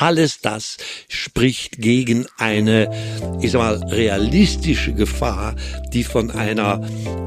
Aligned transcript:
Alles 0.00 0.40
das 0.40 0.76
spricht 1.08 1.82
gegen 1.82 2.26
eine, 2.36 2.88
ich 3.40 3.50
sag 3.50 3.58
mal, 3.58 3.82
realistische 3.90 4.94
Gefahr, 4.94 5.56
die 5.92 6.04
von 6.04 6.30
einer 6.30 6.80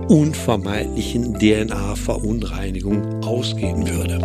unvermeidlichen 0.07 1.37
DNA-Verunreinigung 1.37 3.25
ausgehen 3.25 3.85
würde. 3.89 4.19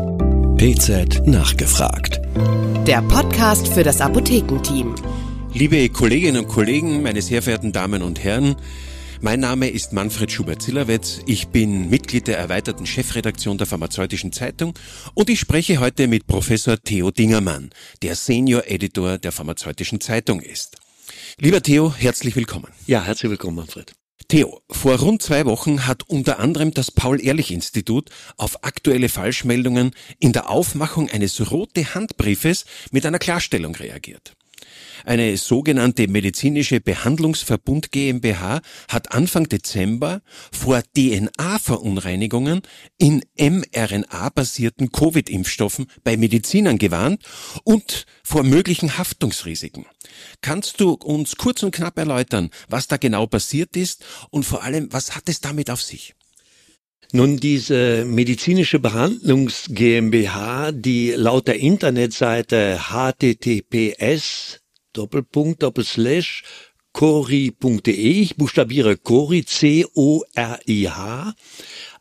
PZ 0.59 1.27
nachgefragt. 1.27 2.21
Der 2.87 3.03
Podcast 3.03 3.67
für 3.67 3.83
das 3.83 4.01
Apothekenteam. 4.01 4.95
Liebe 5.53 5.89
Kolleginnen 5.89 6.45
und 6.45 6.49
Kollegen, 6.49 7.03
meine 7.03 7.23
sehr 7.23 7.43
verehrten 7.43 7.73
Damen 7.73 8.01
und 8.01 8.23
Herren, 8.23 8.55
mein 9.21 9.41
Name 9.41 9.69
ist 9.69 9.93
Manfred 9.93 10.31
Schubert-Zillerwetz. 10.31 11.21
Ich 11.27 11.49
bin 11.49 11.89
Mitglied 11.89 12.27
der 12.27 12.39
erweiterten 12.39 12.87
Chefredaktion 12.87 13.59
der 13.59 13.67
Pharmazeutischen 13.67 14.33
Zeitung 14.33 14.75
und 15.15 15.31
ich 15.31 15.41
spreche 15.41 15.81
heute 15.81 16.07
mit 16.07 16.27
Professor 16.27 16.77
Theo 16.83 17.11
Dingermann, 17.11 17.71
der 18.03 18.17
Senior 18.17 18.65
Editor 18.67 19.19
der 19.19 19.33
Pharmazeutischen 19.33 20.01
Zeitung 20.01 20.41
ist. 20.41 20.77
Lieber 21.39 21.63
Theo, 21.63 21.95
herzlich 21.97 22.37
willkommen. 22.37 22.69
Ja, 22.87 23.03
herzlich 23.05 23.31
willkommen, 23.31 23.57
Manfred. 23.57 23.93
Theo, 24.29 24.61
vor 24.71 24.99
rund 24.99 25.23
zwei 25.23 25.47
Wochen 25.47 25.87
hat 25.87 26.03
unter 26.09 26.41
anderem 26.41 26.75
das 26.75 26.91
Paul-Ehrlich-Institut 26.91 28.11
auf 28.37 28.65
aktuelle 28.65 29.09
Falschmeldungen 29.09 29.93
in 30.19 30.33
der 30.33 30.51
Aufmachung 30.51 31.09
eines 31.09 31.51
rote 31.53 31.95
Handbriefes 31.95 32.65
mit 32.91 33.07
einer 33.07 33.21
Klarstellung 33.21 33.75
reagiert. 33.77 34.35
Eine 35.07 35.37
sogenannte 35.37 36.09
medizinische 36.09 36.81
Behandlungsverbund 36.81 37.93
GmbH 37.93 38.61
hat 38.89 39.13
Anfang 39.13 39.49
Dezember 39.49 40.21
vor 40.51 40.83
DNA-Verunreinigungen 40.97 42.63
in 42.99 43.23
mRNA-basierten 43.39 44.91
Covid-Impfstoffen 44.91 45.87
bei 46.03 46.17
Medizinern 46.17 46.79
gewarnt 46.79 47.23
und 47.63 48.05
vor 48.25 48.43
möglichen 48.43 48.99
Haftungsrisiken. 48.99 49.87
Kannst 50.41 50.81
du 50.81 50.95
uns 50.95 51.37
kurz 51.37 51.63
und 51.63 51.71
knapp 51.71 51.97
erläutern, 51.99 52.51
was 52.69 52.89
da 52.89 52.97
genau 52.97 53.29
passiert 53.29 53.77
ist 53.77 54.05
und 54.31 54.43
vor 54.43 54.65
allem, 54.65 54.93
was 54.93 55.15
hat 55.15 55.29
es 55.29 55.41
damit 55.41 55.71
auf 55.71 55.83
sich? 55.83 56.15
Nun, 57.13 57.37
diese 57.37 58.05
medizinische 58.05 58.81
Behandlungs 58.81 59.67
GmbH, 59.69 60.73
die 60.73 61.13
laut 61.13 61.47
der 61.47 61.61
Internetseite 61.61 62.91
https 62.91 64.66
Doppelpunkt, 64.97 65.63
Doppelslash, 65.63 66.43
cori.de. 66.93 67.93
Ich 67.93 68.37
buchstabiere 68.37 68.97
Cori, 68.97 69.45
C-O-R-I-H, 69.45 71.35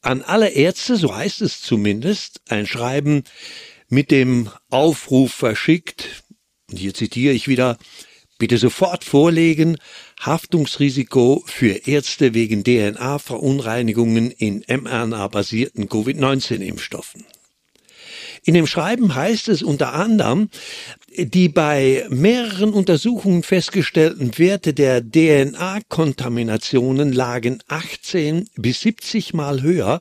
an 0.08 0.22
alle 0.22 0.50
Ärzte, 0.50 0.96
so 0.96 1.14
heißt 1.14 1.42
es 1.42 1.62
zumindest, 1.62 2.40
ein 2.48 2.66
Schreiben 2.66 3.24
mit 3.90 4.10
dem 4.10 4.50
Aufruf 4.70 5.34
verschickt, 5.34 6.24
und 6.70 6.78
hier 6.80 6.94
zitiere 6.94 7.34
ich 7.34 7.50
wieder, 7.50 7.78
bitte 8.38 8.58
sofort 8.58 9.04
vorlegen, 9.04 9.78
Haftungsrisiko 10.22 11.44
für 11.46 11.88
Ärzte 11.88 12.34
wegen 12.34 12.64
DNA-Verunreinigungen 12.64 14.32
in 14.32 14.64
mRNA-basierten 14.68 15.90
Covid-19-Impfstoffen. 15.90 17.26
In 18.48 18.54
dem 18.54 18.66
Schreiben 18.66 19.14
heißt 19.14 19.50
es 19.50 19.62
unter 19.62 19.94
anderem, 19.94 20.50
die 21.18 21.50
bei 21.50 22.08
mehreren 22.10 22.72
Untersuchungen 22.72 23.44
festgestellten 23.44 24.38
Werte 24.38 24.74
der 24.74 25.02
DNA-Kontaminationen 25.02 27.12
lagen 27.12 27.62
18 27.68 28.50
bis 28.56 28.80
70 28.80 29.34
Mal 29.34 29.64
höher, 29.64 30.00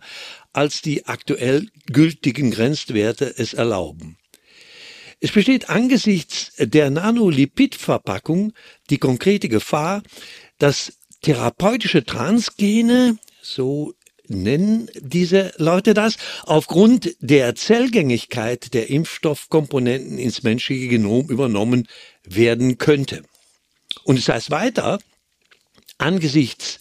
als 0.53 0.81
die 0.81 1.07
aktuell 1.07 1.67
gültigen 1.87 2.53
Grenzwerte 2.53 3.35
es 3.37 3.53
erlauben. 3.53 4.17
Es 5.19 5.33
besteht 5.33 5.69
angesichts 5.69 6.53
der 6.57 6.91
Nanolipidverpackung 6.91 8.53
die 8.91 8.99
konkrete 8.99 9.49
Gefahr, 9.49 10.05
dass 10.59 10.93
therapeutische 11.21 12.05
Transgene, 12.05 13.19
so 13.43 13.93
nennen 14.29 14.89
diese 15.01 15.53
Leute 15.57 15.95
das, 15.95 16.17
aufgrund 16.45 17.17
der 17.21 17.55
Zellgängigkeit 17.55 18.75
der 18.75 18.91
Impfstoffkomponenten 18.91 20.19
ins 20.19 20.43
menschliche 20.43 20.89
Genom 20.89 21.29
übernommen 21.29 21.89
werden 22.25 22.79
könnte. 22.79 23.23
Und 24.05 24.19
es 24.19 24.29
heißt 24.29 24.51
weiter, 24.51 24.99
angesichts 25.99 26.79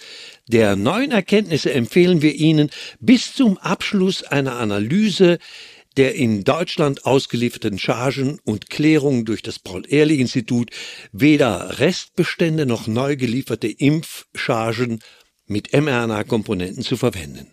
der 0.48 0.76
neuen 0.76 1.12
Erkenntnisse 1.12 1.74
empfehlen 1.74 2.22
wir 2.22 2.36
Ihnen 2.36 2.70
bis 3.00 3.34
zum 3.34 3.58
Abschluss 3.58 4.24
einer 4.24 4.58
Analyse 4.58 5.40
der 5.98 6.16
in 6.16 6.44
Deutschland 6.44 7.06
ausgelieferten 7.06 7.80
Chargen 7.80 8.40
und 8.44 8.70
Klärung 8.70 9.26
durch 9.26 9.42
das 9.42 9.60
Paul-Ehrlich-Institut 9.60 10.70
weder 11.12 11.80
Restbestände 11.80 12.66
noch 12.66 12.88
neu 12.88 13.16
gelieferte 13.16 13.68
Impfchargen 13.68 15.00
mit 15.48 15.74
mRNA-Komponenten 15.74 16.84
zu 16.84 16.98
verwenden. 16.98 17.48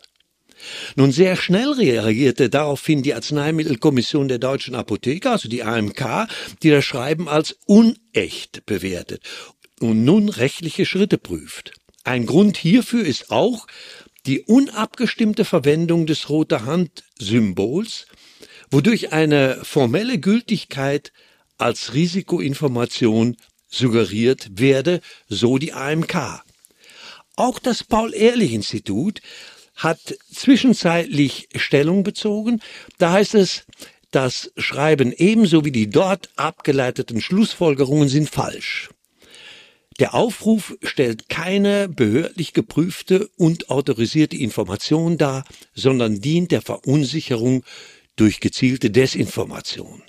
Nun 0.94 1.12
sehr 1.12 1.36
schnell 1.36 1.72
reagierte 1.72 2.48
daraufhin 2.48 3.02
die 3.02 3.14
Arzneimittelkommission 3.14 4.28
der 4.28 4.38
deutschen 4.38 4.74
Apotheker, 4.74 5.32
also 5.32 5.48
die 5.48 5.62
AMK, 5.62 6.28
die 6.62 6.70
das 6.70 6.84
Schreiben 6.84 7.28
als 7.28 7.56
unecht 7.66 8.64
bewertet 8.66 9.22
und 9.80 10.04
nun 10.04 10.28
rechtliche 10.28 10.86
Schritte 10.86 11.18
prüft. 11.18 11.72
Ein 12.04 12.26
Grund 12.26 12.56
hierfür 12.56 13.04
ist 13.04 13.30
auch 13.30 13.66
die 14.26 14.40
unabgestimmte 14.40 15.44
Verwendung 15.44 16.06
des 16.06 16.28
rote 16.28 16.64
Hand-Symbols, 16.64 18.06
wodurch 18.70 19.12
eine 19.12 19.58
formelle 19.64 20.18
Gültigkeit 20.18 21.12
als 21.58 21.94
Risikoinformation 21.94 23.36
suggeriert 23.68 24.50
werde, 24.52 25.00
so 25.28 25.58
die 25.58 25.72
AMK. 25.72 26.42
Auch 27.36 27.58
das 27.58 27.84
Paul-Ehrlich-Institut 27.84 29.20
hat 29.76 30.16
zwischenzeitlich 30.32 31.48
Stellung 31.54 32.02
bezogen. 32.02 32.60
Da 32.98 33.12
heißt 33.12 33.34
es, 33.34 33.64
das 34.10 34.52
Schreiben 34.58 35.12
ebenso 35.12 35.64
wie 35.64 35.72
die 35.72 35.88
dort 35.88 36.28
abgeleiteten 36.36 37.20
Schlussfolgerungen 37.20 38.08
sind 38.08 38.28
falsch. 38.28 38.90
Der 39.98 40.14
Aufruf 40.14 40.76
stellt 40.82 41.28
keine 41.28 41.88
behördlich 41.88 42.52
geprüfte 42.52 43.28
und 43.36 43.70
autorisierte 43.70 44.36
Information 44.36 45.18
dar, 45.18 45.44
sondern 45.74 46.20
dient 46.20 46.50
der 46.50 46.62
Verunsicherung 46.62 47.64
durch 48.16 48.40
gezielte 48.40 48.90
Desinformation. 48.90 50.02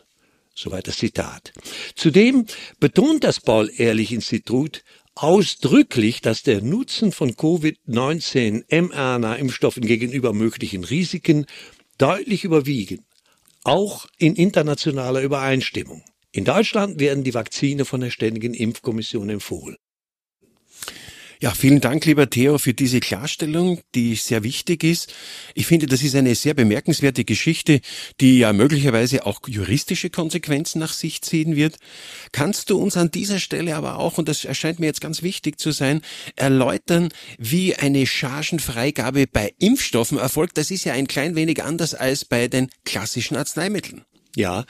Soweit 0.56 0.88
das 0.88 0.98
Zitat. 0.98 1.52
Zudem 1.96 2.46
betont 2.80 3.24
das 3.24 3.40
Paul-Ehrlich-Institut 3.40 4.84
ausdrücklich, 5.16 6.22
dass 6.22 6.44
der 6.44 6.62
Nutzen 6.62 7.12
von 7.12 7.31
Covid-19 7.31 8.63
mRNA-Impfstoffen 8.69 9.85
gegenüber 9.85 10.34
möglichen 10.34 10.84
Risiken 10.84 11.46
deutlich 11.97 12.44
überwiegen, 12.44 13.06
auch 13.63 14.07
in 14.18 14.35
internationaler 14.35 15.22
Übereinstimmung. 15.22 16.03
In 16.31 16.46
Deutschland 16.46 17.00
werden 17.00 17.24
die 17.24 17.34
Vakzine 17.34 17.85
von 17.85 18.01
der 18.01 18.09
Ständigen 18.09 18.53
Impfkommission 18.53 19.29
empfohlen. 19.29 19.78
Ja, 21.44 21.52
vielen 21.52 21.81
Dank, 21.81 22.06
lieber 22.06 22.30
Theo, 22.30 22.58
für 22.58 22.74
diese 22.74 23.02
Klarstellung, 23.02 23.81
die 23.96 24.16
sehr 24.16 24.44
wichtig 24.44 24.86
ist. 24.86 25.14
Ich 25.56 25.66
finde, 25.66 25.88
das 25.88 26.02
ist 26.02 26.16
eine 26.16 26.36
sehr 26.36 26.54
bemerkenswerte 26.54 27.25
Geschichte, 27.25 27.81
die 28.22 28.40
ja 28.40 28.54
möglicherweise 28.54 29.25
auch 29.25 29.42
juristische 29.45 30.10
Konsequenzen 30.10 30.80
nach 30.80 30.94
sich 30.94 31.22
ziehen 31.22 31.57
wird. 31.57 31.75
Kannst 32.31 32.69
du 32.69 32.78
uns 32.78 32.95
an 32.95 33.12
dieser 33.12 33.40
Stelle 33.40 33.75
aber 33.75 34.00
auch, 34.00 34.18
und 34.18 34.30
das 34.30 34.45
erscheint 34.45 34.80
mir 34.80 34.86
jetzt 34.86 35.01
ganz 35.01 35.22
wichtig 35.22 35.60
zu 35.60 35.72
sein, 35.72 36.00
erläutern, 36.38 37.10
wie 37.38 37.75
eine 37.75 38.06
Chargenfreigabe 38.06 39.28
bei 39.28 39.54
Impfstoffen 39.60 40.19
erfolgt? 40.19 40.57
Das 40.57 40.72
ist 40.72 40.86
ja 40.86 40.94
ein 40.94 41.07
klein 41.07 41.36
wenig 41.36 41.62
anders 41.62 41.94
als 41.94 42.24
bei 42.24 42.48
den 42.48 42.69
klassischen 42.86 43.36
Arzneimitteln. 43.36 44.06
Ja, 44.35 44.65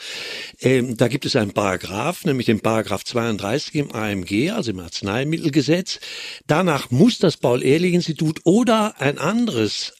ähm, 0.60 0.98
da 0.98 1.08
gibt 1.08 1.26
es 1.26 1.38
einen 1.38 1.54
Paragraph, 1.54 2.26
nämlich 2.26 2.48
den 2.48 2.60
Paragraph 2.60 3.06
32 3.06 3.76
im 3.76 3.96
AMG, 3.96 4.52
also 4.52 4.72
im 4.72 4.80
Arzneimittelgesetz. 4.80 6.00
Danach 6.48 6.92
muss 6.92 7.18
das 7.18 7.38
Paul-Ehrlich-Institut 7.38 8.42
oder 8.44 9.00
ein 9.00 9.18
anderes 9.20 9.94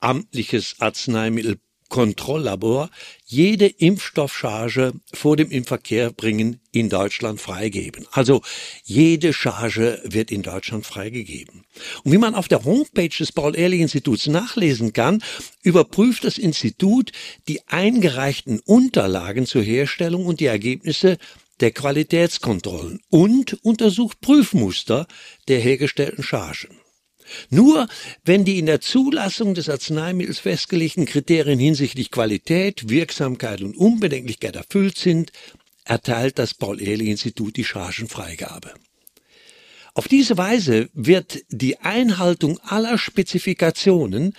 amtliches 0.00 0.76
Arzneimittel 0.78 1.58
Kontrolllabor 1.88 2.90
jede 3.24 3.66
Impfstoffcharge 3.66 4.92
vor 5.12 5.36
dem 5.36 5.50
Inverkehrbringen 5.50 6.60
in 6.72 6.88
Deutschland 6.88 7.40
freigeben. 7.40 8.06
Also 8.12 8.42
jede 8.84 9.32
Charge 9.32 10.00
wird 10.04 10.30
in 10.30 10.42
Deutschland 10.42 10.86
freigegeben. 10.86 11.64
Und 12.04 12.12
wie 12.12 12.18
man 12.18 12.34
auf 12.34 12.48
der 12.48 12.64
Homepage 12.64 13.08
des 13.08 13.32
Paul-Ehrlich-Instituts 13.32 14.26
nachlesen 14.26 14.92
kann, 14.92 15.22
überprüft 15.62 16.24
das 16.24 16.38
Institut 16.38 17.12
die 17.48 17.66
eingereichten 17.68 18.60
Unterlagen 18.60 19.46
zur 19.46 19.62
Herstellung 19.62 20.26
und 20.26 20.40
die 20.40 20.46
Ergebnisse 20.46 21.18
der 21.60 21.72
Qualitätskontrollen 21.72 23.00
und 23.10 23.58
untersucht 23.64 24.20
Prüfmuster 24.20 25.06
der 25.48 25.58
hergestellten 25.58 26.22
Chargen. 26.22 26.78
Nur 27.50 27.88
wenn 28.24 28.44
die 28.44 28.58
in 28.58 28.66
der 28.66 28.80
Zulassung 28.80 29.54
des 29.54 29.68
Arzneimittels 29.68 30.38
festgelegten 30.38 31.06
Kriterien 31.06 31.58
hinsichtlich 31.58 32.10
Qualität, 32.10 32.88
Wirksamkeit 32.88 33.62
und 33.62 33.76
Unbedenklichkeit 33.76 34.56
erfüllt 34.56 34.98
sind, 34.98 35.32
erteilt 35.84 36.38
das 36.38 36.54
Paul-Ehrlich-Institut 36.54 37.56
die 37.56 37.64
Chargenfreigabe. 37.64 38.74
Auf 39.94 40.06
diese 40.06 40.36
Weise 40.38 40.90
wird 40.92 41.40
die 41.48 41.80
Einhaltung 41.80 42.60
aller 42.60 42.98
Spezifikationen, 42.98 44.34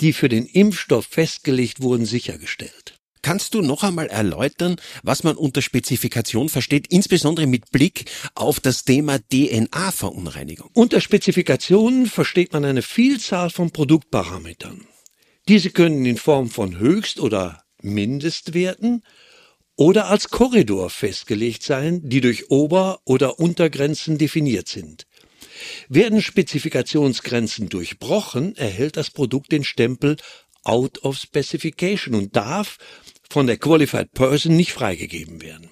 die 0.00 0.12
für 0.12 0.28
den 0.28 0.46
Impfstoff 0.46 1.06
festgelegt 1.06 1.82
wurden, 1.82 2.06
sichergestellt. 2.06 2.98
Kannst 3.22 3.54
du 3.54 3.62
noch 3.62 3.84
einmal 3.84 4.08
erläutern, 4.08 4.76
was 5.04 5.22
man 5.22 5.36
unter 5.36 5.62
Spezifikation 5.62 6.48
versteht, 6.48 6.88
insbesondere 6.88 7.46
mit 7.46 7.70
Blick 7.70 8.10
auf 8.34 8.58
das 8.58 8.84
Thema 8.84 9.20
DNA-Verunreinigung? 9.20 10.70
Unter 10.74 11.00
Spezifikationen 11.00 12.06
versteht 12.06 12.52
man 12.52 12.64
eine 12.64 12.82
Vielzahl 12.82 13.50
von 13.50 13.70
Produktparametern. 13.70 14.86
Diese 15.46 15.70
können 15.70 16.04
in 16.04 16.16
Form 16.16 16.50
von 16.50 16.78
Höchst- 16.78 17.20
oder 17.20 17.62
Mindestwerten 17.80 19.04
oder 19.76 20.08
als 20.08 20.28
Korridor 20.28 20.90
festgelegt 20.90 21.62
sein, 21.62 22.08
die 22.08 22.20
durch 22.20 22.50
Ober- 22.50 23.00
oder 23.04 23.38
Untergrenzen 23.38 24.18
definiert 24.18 24.68
sind. 24.68 25.06
Werden 25.88 26.22
Spezifikationsgrenzen 26.22 27.68
durchbrochen, 27.68 28.56
erhält 28.56 28.96
das 28.96 29.10
Produkt 29.10 29.52
den 29.52 29.62
Stempel 29.62 30.16
Out 30.64 31.02
of 31.02 31.16
Specification 31.16 32.14
und 32.14 32.36
darf 32.36 32.78
von 33.32 33.46
der 33.46 33.56
Qualified 33.56 34.12
Person 34.12 34.56
nicht 34.56 34.72
freigegeben 34.72 35.40
werden. 35.40 35.70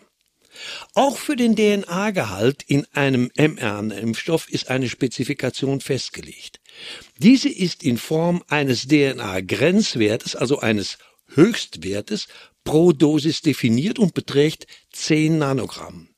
Auch 0.94 1.16
für 1.16 1.36
den 1.36 1.56
DNA-Gehalt 1.56 2.62
in 2.66 2.86
einem 2.92 3.30
mRNA-Impfstoff 3.36 4.48
ist 4.50 4.68
eine 4.68 4.88
Spezifikation 4.88 5.80
festgelegt. 5.80 6.60
Diese 7.18 7.48
ist 7.48 7.82
in 7.82 7.98
Form 7.98 8.42
eines 8.48 8.88
DNA-Grenzwertes, 8.88 10.36
also 10.36 10.58
eines 10.58 10.98
Höchstwertes, 11.34 12.28
pro 12.64 12.92
Dosis 12.92 13.42
definiert 13.42 13.98
und 13.98 14.14
beträgt 14.14 14.66
10 14.92 15.38
Nanogramm. 15.38 16.09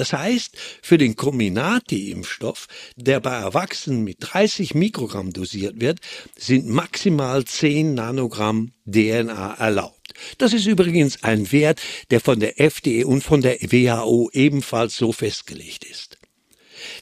Das 0.00 0.14
heißt, 0.14 0.56
für 0.80 0.96
den 0.96 1.14
Comirnaty-Impfstoff, 1.14 2.68
der 2.96 3.20
bei 3.20 3.34
Erwachsenen 3.34 4.02
mit 4.02 4.16
30 4.20 4.74
Mikrogramm 4.74 5.34
dosiert 5.34 5.78
wird, 5.78 5.98
sind 6.38 6.66
maximal 6.66 7.44
10 7.44 7.92
Nanogramm 7.92 8.72
DNA 8.86 9.56
erlaubt. 9.58 10.14
Das 10.38 10.54
ist 10.54 10.64
übrigens 10.64 11.22
ein 11.22 11.52
Wert, 11.52 11.82
der 12.10 12.22
von 12.22 12.40
der 12.40 12.58
FDA 12.58 13.04
und 13.04 13.22
von 13.22 13.42
der 13.42 13.60
WHO 13.60 14.30
ebenfalls 14.32 14.96
so 14.96 15.12
festgelegt 15.12 15.84
ist. 15.84 16.16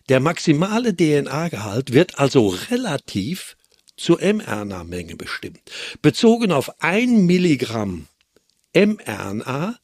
Der 0.08 0.18
maximale 0.18 0.92
DNA-Gehalt 0.92 1.92
wird 1.92 2.18
also 2.18 2.48
relativ 2.48 3.56
zur 3.96 4.18
mRNA-Menge 4.20 5.14
bestimmt. 5.14 5.70
Bezogen 6.02 6.50
auf 6.50 6.82
ein 6.82 7.26
Milligramm 7.26 8.08
mRNA 8.74 9.78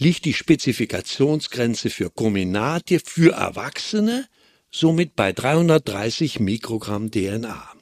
liegt 0.00 0.24
die 0.24 0.34
Spezifikationsgrenze 0.34 1.90
für 1.90 2.10
Comirnaty 2.10 2.98
für 2.98 3.34
Erwachsene 3.34 4.26
somit 4.70 5.14
bei 5.14 5.32
330 5.32 6.40
Mikrogramm 6.40 7.10
DNA. 7.10 7.72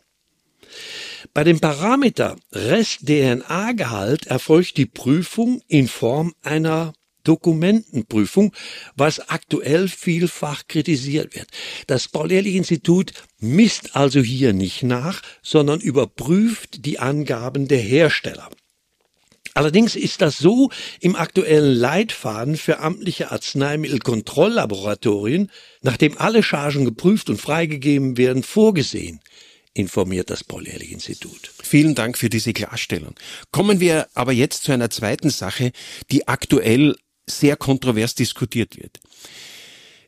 Bei 1.35 1.45
dem 1.45 1.61
Parameter 1.61 2.37
Rest-DNA-Gehalt 2.53 4.27
erfolgt 4.27 4.77
die 4.77 4.87
Prüfung 4.87 5.63
in 5.69 5.89
Form 5.89 6.35
einer 6.43 6.93
Dokumentenprüfung, 7.25 8.55
was 8.97 9.29
aktuell 9.29 9.89
vielfach 9.89 10.67
kritisiert 10.67 11.35
wird. 11.35 11.49
Das 11.87 12.09
Paul-Ehrlich-Institut 12.09 13.13
misst 13.39 13.97
also 13.97 14.21
hier 14.21 14.53
nicht 14.53 14.83
nach, 14.83 15.21
sondern 15.43 15.81
überprüft 15.81 16.87
die 16.87 16.99
Angaben 16.99 17.69
der 17.69 17.81
Hersteller. 17.81 18.49
Allerdings 19.59 19.97
ist 19.97 20.21
das 20.21 20.39
so 20.39 20.71
im 21.01 21.17
aktuellen 21.17 21.75
Leitfaden 21.75 22.57
für 22.57 22.79
amtliche 22.79 23.33
Arzneimittelkontrolllaboratorien, 23.33 25.51
nachdem 25.83 26.17
alle 26.17 26.45
Chargen 26.45 26.85
geprüft 26.85 27.29
und 27.29 27.41
freigegeben 27.41 28.17
werden, 28.17 28.45
vorgesehen, 28.45 29.19
informiert 29.75 30.31
das 30.31 30.45
Paul-Ehrlich-Institut. 30.45 31.51
Vielen 31.61 31.97
Dank 31.97 32.19
für 32.19 32.29
diese 32.29 32.53
Klarstellung. 32.53 33.17
Kommen 33.51 33.81
wir 33.81 34.07
aber 34.15 34.31
jetzt 34.31 34.63
zu 34.63 34.71
einer 34.71 34.91
zweiten 34.91 35.31
Sache, 35.31 35.73
die 36.13 36.29
aktuell 36.29 36.95
sehr 37.29 37.57
kontrovers 37.57 38.15
diskutiert 38.15 38.77
wird. 38.77 39.01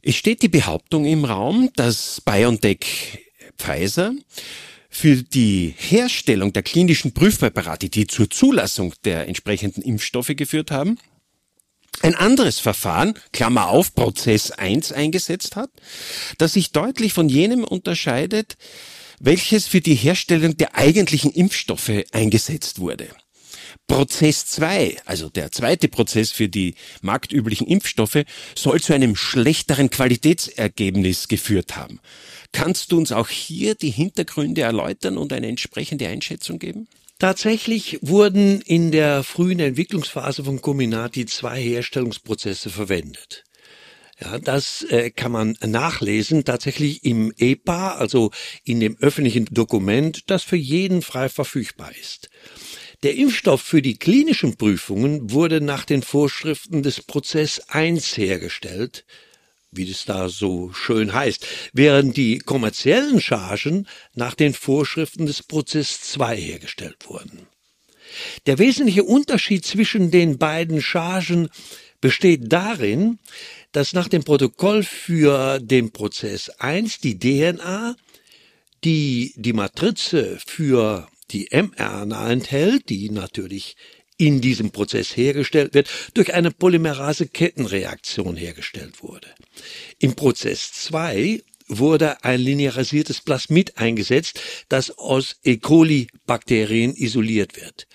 Es 0.00 0.14
steht 0.14 0.42
die 0.42 0.48
Behauptung 0.48 1.06
im 1.06 1.24
Raum, 1.24 1.70
dass 1.74 2.22
BioNTech 2.24 3.18
Pfizer 3.58 4.12
für 4.90 5.22
die 5.22 5.74
Herstellung 5.78 6.52
der 6.52 6.64
klinischen 6.64 7.14
Prüfpräparate, 7.14 7.88
die 7.88 8.06
zur 8.06 8.28
Zulassung 8.28 8.92
der 9.04 9.28
entsprechenden 9.28 9.82
Impfstoffe 9.82 10.32
geführt 10.36 10.70
haben, 10.70 10.98
ein 12.02 12.14
anderes 12.14 12.58
Verfahren, 12.58 13.14
Klammer 13.32 13.68
auf, 13.68 13.94
Prozess 13.94 14.50
1 14.50 14.92
eingesetzt 14.92 15.56
hat, 15.56 15.70
das 16.38 16.54
sich 16.54 16.72
deutlich 16.72 17.12
von 17.12 17.28
jenem 17.28 17.62
unterscheidet, 17.62 18.56
welches 19.20 19.66
für 19.66 19.80
die 19.80 19.94
Herstellung 19.94 20.56
der 20.56 20.76
eigentlichen 20.76 21.30
Impfstoffe 21.30 21.92
eingesetzt 22.12 22.78
wurde. 22.78 23.08
Prozess 23.86 24.46
2, 24.46 24.98
also 25.04 25.28
der 25.28 25.50
zweite 25.50 25.88
Prozess 25.88 26.30
für 26.30 26.48
die 26.48 26.74
marktüblichen 27.02 27.66
Impfstoffe, 27.66 28.24
soll 28.54 28.80
zu 28.80 28.94
einem 28.94 29.16
schlechteren 29.16 29.90
Qualitätsergebnis 29.90 31.28
geführt 31.28 31.76
haben. 31.76 32.00
Kannst 32.52 32.92
du 32.92 32.98
uns 32.98 33.12
auch 33.12 33.28
hier 33.28 33.74
die 33.74 33.90
Hintergründe 33.90 34.62
erläutern 34.62 35.18
und 35.18 35.32
eine 35.32 35.48
entsprechende 35.48 36.08
Einschätzung 36.08 36.58
geben? 36.58 36.88
Tatsächlich 37.18 37.98
wurden 38.00 38.62
in 38.62 38.90
der 38.90 39.22
frühen 39.22 39.60
Entwicklungsphase 39.60 40.44
von 40.44 40.62
Comirnaty 40.62 41.26
zwei 41.26 41.60
Herstellungsprozesse 41.60 42.70
verwendet. 42.70 43.44
Ja, 44.20 44.38
das 44.38 44.82
äh, 44.84 45.10
kann 45.10 45.32
man 45.32 45.56
nachlesen, 45.64 46.44
tatsächlich 46.44 47.04
im 47.04 47.32
EPA, 47.36 47.92
also 47.92 48.30
in 48.64 48.80
dem 48.80 48.96
öffentlichen 48.98 49.46
Dokument, 49.50 50.30
das 50.30 50.42
für 50.42 50.56
jeden 50.56 51.02
frei 51.02 51.28
verfügbar 51.28 51.92
ist. 51.98 52.30
Der 53.02 53.14
Impfstoff 53.16 53.62
für 53.62 53.80
die 53.80 53.98
klinischen 53.98 54.56
Prüfungen 54.56 55.30
wurde 55.30 55.62
nach 55.62 55.86
den 55.86 56.02
Vorschriften 56.02 56.82
des 56.82 57.00
Prozess 57.02 57.60
1 57.68 58.16
hergestellt, 58.18 59.06
wie 59.72 59.86
das 59.86 60.04
da 60.04 60.28
so 60.28 60.72
schön 60.72 61.12
heißt, 61.12 61.46
während 61.72 62.16
die 62.16 62.38
kommerziellen 62.38 63.20
Chargen 63.20 63.86
nach 64.14 64.34
den 64.34 64.52
Vorschriften 64.52 65.26
des 65.26 65.42
Prozess 65.42 66.00
2 66.02 66.36
hergestellt 66.36 66.96
wurden. 67.06 67.46
Der 68.46 68.58
wesentliche 68.58 69.04
Unterschied 69.04 69.64
zwischen 69.64 70.10
den 70.10 70.38
beiden 70.38 70.82
Chargen 70.82 71.48
besteht 72.00 72.52
darin, 72.52 73.18
dass 73.72 73.92
nach 73.92 74.08
dem 74.08 74.24
Protokoll 74.24 74.82
für 74.82 75.60
den 75.60 75.92
Prozess 75.92 76.48
1 76.58 76.98
die 76.98 77.18
DNA, 77.18 77.94
die 78.82 79.32
die 79.36 79.52
Matrize 79.52 80.38
für 80.44 81.08
die 81.30 81.48
mRNA 81.52 82.30
enthält, 82.32 82.88
die 82.88 83.10
natürlich 83.10 83.76
in 84.20 84.42
diesem 84.42 84.70
Prozess 84.70 85.16
hergestellt 85.16 85.72
wird, 85.72 85.88
durch 86.12 86.34
eine 86.34 86.50
Polymerase-Kettenreaktion 86.50 88.36
hergestellt 88.36 89.02
wurde. 89.02 89.28
Im 89.98 90.14
Prozess 90.14 90.72
2 90.74 91.42
wurde 91.68 92.22
ein 92.22 92.38
linearisiertes 92.38 93.22
Plasmid 93.22 93.78
eingesetzt, 93.78 94.38
das 94.68 94.90
aus 94.98 95.36
E. 95.42 95.56
coli-Bakterien 95.56 96.94
isoliert 96.94 97.56
wird. 97.56 97.86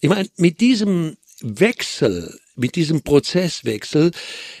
Ich 0.00 0.08
meine, 0.08 0.28
mit 0.36 0.60
diesem 0.60 1.16
Wechsel, 1.40 2.38
mit 2.54 2.76
diesem 2.76 3.02
Prozesswechsel 3.02 4.12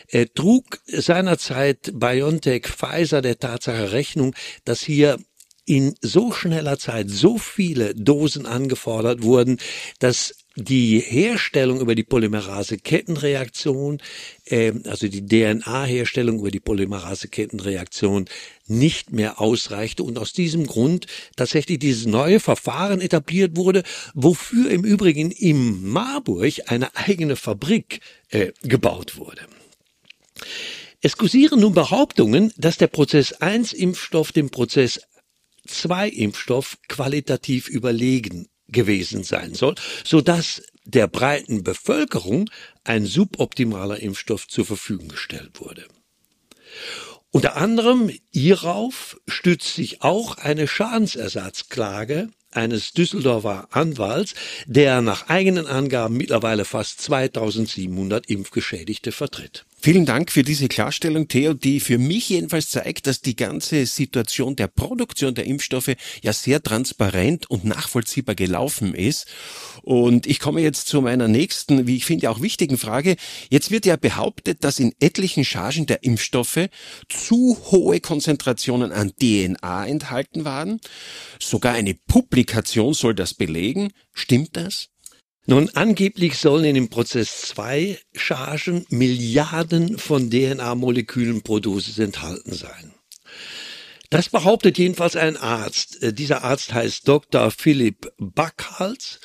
äh, 0.08 0.26
trug 0.26 0.80
seinerzeit 0.86 1.92
BioNTech 1.94 2.66
Pfizer 2.66 3.22
der 3.22 3.38
Tatsache 3.38 3.92
Rechnung, 3.92 4.34
dass 4.64 4.80
hier 4.80 5.18
in 5.64 5.94
so 6.00 6.32
schneller 6.32 6.78
Zeit 6.78 7.08
so 7.08 7.38
viele 7.38 7.94
Dosen 7.94 8.46
angefordert 8.46 9.22
wurden, 9.22 9.58
dass 10.00 10.34
die 10.56 10.98
Herstellung 11.00 11.80
über 11.80 11.94
die 11.94 12.02
Polymerase-Kettenreaktion, 12.04 13.98
äh, 14.44 14.72
also 14.86 15.08
die 15.08 15.26
DNA-Herstellung 15.26 16.40
über 16.40 16.50
die 16.50 16.60
Polymerase-Kettenreaktion 16.60 18.26
nicht 18.66 19.12
mehr 19.12 19.40
ausreichte 19.40 20.02
und 20.02 20.18
aus 20.18 20.32
diesem 20.32 20.66
Grund 20.66 21.06
tatsächlich 21.36 21.78
dieses 21.78 22.06
neue 22.06 22.40
Verfahren 22.40 23.00
etabliert 23.00 23.56
wurde, 23.56 23.82
wofür 24.14 24.70
im 24.70 24.84
Übrigen 24.84 25.30
im 25.30 25.90
Marburg 25.90 26.52
eine 26.66 26.94
eigene 26.96 27.36
Fabrik 27.36 28.00
äh, 28.30 28.52
gebaut 28.62 29.16
wurde. 29.16 29.42
Es 31.00 31.16
kursieren 31.16 31.60
nun 31.60 31.74
Behauptungen, 31.74 32.52
dass 32.56 32.78
der 32.78 32.86
Prozess 32.86 33.32
1 33.32 33.72
Impfstoff 33.72 34.32
dem 34.32 34.50
Prozess 34.50 35.00
2 35.66 36.08
Impfstoff 36.08 36.78
qualitativ 36.88 37.68
überlegen 37.68 38.48
gewesen 38.72 39.24
sein 39.24 39.54
soll, 39.54 39.74
so 40.04 40.20
dass 40.20 40.62
der 40.84 41.06
breiten 41.06 41.62
Bevölkerung 41.62 42.50
ein 42.84 43.06
suboptimaler 43.06 44.00
Impfstoff 44.00 44.48
zur 44.48 44.66
Verfügung 44.66 45.08
gestellt 45.08 45.60
wurde. 45.60 45.86
Unter 47.30 47.56
anderem 47.56 48.10
hierauf 48.30 49.18
stützt 49.26 49.74
sich 49.74 50.02
auch 50.02 50.36
eine 50.36 50.68
Schadensersatzklage 50.68 52.28
eines 52.50 52.92
Düsseldorfer 52.92 53.68
Anwalts, 53.70 54.34
der 54.66 55.00
nach 55.00 55.28
eigenen 55.28 55.66
Angaben 55.66 56.16
mittlerweile 56.16 56.66
fast 56.66 57.00
2700 57.00 58.26
Impfgeschädigte 58.28 59.12
vertritt. 59.12 59.64
Vielen 59.84 60.06
Dank 60.06 60.30
für 60.30 60.44
diese 60.44 60.68
Klarstellung, 60.68 61.26
Theo, 61.26 61.54
die 61.54 61.80
für 61.80 61.98
mich 61.98 62.28
jedenfalls 62.28 62.68
zeigt, 62.68 63.08
dass 63.08 63.20
die 63.20 63.34
ganze 63.34 63.84
Situation 63.84 64.54
der 64.54 64.68
Produktion 64.68 65.34
der 65.34 65.46
Impfstoffe 65.46 65.96
ja 66.22 66.32
sehr 66.32 66.62
transparent 66.62 67.50
und 67.50 67.64
nachvollziehbar 67.64 68.36
gelaufen 68.36 68.94
ist. 68.94 69.26
Und 69.82 70.28
ich 70.28 70.38
komme 70.38 70.60
jetzt 70.60 70.86
zu 70.86 71.02
meiner 71.02 71.26
nächsten, 71.26 71.88
wie 71.88 71.96
ich 71.96 72.04
finde, 72.04 72.30
auch 72.30 72.40
wichtigen 72.40 72.78
Frage. 72.78 73.16
Jetzt 73.50 73.72
wird 73.72 73.84
ja 73.84 73.96
behauptet, 73.96 74.62
dass 74.62 74.78
in 74.78 74.94
etlichen 75.00 75.44
Chargen 75.44 75.86
der 75.86 76.04
Impfstoffe 76.04 76.68
zu 77.08 77.58
hohe 77.72 77.98
Konzentrationen 77.98 78.92
an 78.92 79.10
DNA 79.20 79.88
enthalten 79.88 80.44
waren. 80.44 80.78
Sogar 81.40 81.74
eine 81.74 81.94
Publikation 82.06 82.94
soll 82.94 83.16
das 83.16 83.34
belegen. 83.34 83.92
Stimmt 84.12 84.56
das? 84.56 84.91
Nun, 85.46 85.70
angeblich 85.74 86.38
sollen 86.38 86.64
in 86.64 86.76
dem 86.76 86.88
Prozess 86.88 87.42
zwei 87.42 87.98
Chargen 88.14 88.86
Milliarden 88.90 89.98
von 89.98 90.30
DNA-Molekülen 90.30 91.42
pro 91.42 91.58
Dosis 91.58 91.98
enthalten 91.98 92.52
sein. 92.52 92.94
Das 94.12 94.28
behauptet 94.28 94.76
jedenfalls 94.76 95.16
ein 95.16 95.38
Arzt. 95.38 96.02
Äh, 96.02 96.12
dieser 96.12 96.44
Arzt 96.44 96.74
heißt 96.74 97.08
Dr. 97.08 97.50
Philipp 97.50 98.12
Backhals, 98.18 99.20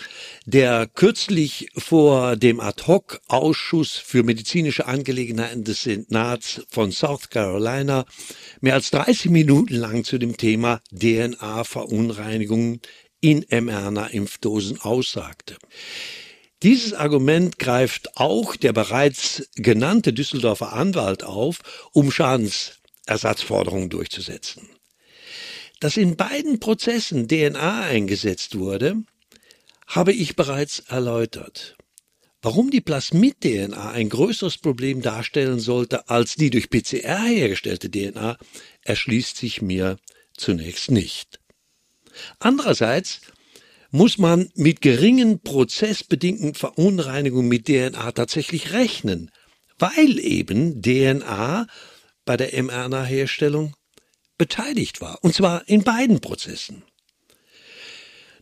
der 0.45 0.87
kürzlich 0.87 1.67
vor 1.75 2.37
dem 2.37 2.61
Ad-Hoc-Ausschuss 2.61 3.97
für 3.97 4.23
medizinische 4.23 4.85
Angelegenheiten 4.85 5.65
des 5.65 5.81
Senats 5.81 6.61
von 6.69 6.93
South 6.93 7.29
Carolina 7.29 8.05
mehr 8.61 8.75
als 8.75 8.89
30 8.91 9.29
Minuten 9.29 9.75
lang 9.75 10.05
zu 10.05 10.17
dem 10.17 10.37
Thema 10.37 10.79
DNA-Verunreinigungen 10.93 12.79
in 13.21 13.45
mRNA-Impfdosen 13.49 14.81
aussagte. 14.81 15.57
Dieses 16.63 16.93
Argument 16.93 17.59
greift 17.59 18.17
auch 18.17 18.55
der 18.55 18.73
bereits 18.73 19.47
genannte 19.55 20.11
Düsseldorfer 20.13 20.73
Anwalt 20.73 21.23
auf, 21.23 21.59
um 21.93 22.11
Schadensersatzforderungen 22.11 23.89
durchzusetzen. 23.89 24.67
Dass 25.79 25.97
in 25.97 26.15
beiden 26.15 26.59
Prozessen 26.59 27.27
DNA 27.27 27.81
eingesetzt 27.81 28.57
wurde, 28.57 28.95
habe 29.85 30.13
ich 30.13 30.35
bereits 30.35 30.79
erläutert. 30.79 31.77
Warum 32.41 32.71
die 32.71 32.81
Plasmid-DNA 32.81 33.91
ein 33.91 34.09
größeres 34.09 34.57
Problem 34.57 35.01
darstellen 35.01 35.59
sollte 35.59 36.09
als 36.09 36.35
die 36.35 36.49
durch 36.49 36.69
PCR 36.69 37.25
hergestellte 37.25 37.89
DNA, 37.89 38.37
erschließt 38.81 39.37
sich 39.37 39.61
mir 39.61 39.97
zunächst 40.35 40.89
nicht. 40.91 41.39
Andererseits 42.39 43.21
muss 43.91 44.17
man 44.17 44.49
mit 44.55 44.81
geringen 44.81 45.39
prozessbedingten 45.39 46.53
Verunreinigungen 46.53 47.47
mit 47.47 47.65
DNA 47.65 48.11
tatsächlich 48.11 48.73
rechnen, 48.73 49.31
weil 49.79 50.19
eben 50.19 50.81
DNA 50.81 51.67
bei 52.25 52.37
der 52.37 52.61
mRNA-Herstellung 52.61 53.73
beteiligt 54.37 55.01
war, 55.01 55.23
und 55.23 55.33
zwar 55.33 55.67
in 55.67 55.83
beiden 55.83 56.19
Prozessen. 56.19 56.83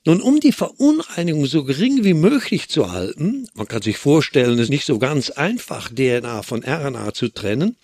Nun, 0.08 0.22
um 0.22 0.40
die 0.40 0.52
Verunreinigung 0.52 1.48
so 1.48 1.64
gering 1.64 2.04
wie 2.04 2.14
möglich 2.14 2.70
zu 2.70 2.92
halten, 2.92 3.48
man 3.56 3.68
kann 3.68 3.82
sich 3.82 3.98
vorstellen, 3.98 4.56
es 4.56 4.66
ist 4.66 4.70
nicht 4.70 4.86
so 4.86 5.00
ganz 5.00 5.32
einfach, 5.32 5.90
DNA 5.90 6.44
von 6.44 6.64
RNA 6.64 7.14
zu 7.14 7.30
trennen, 7.30 7.78